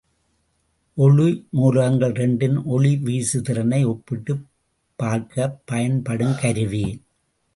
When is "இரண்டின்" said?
2.09-2.63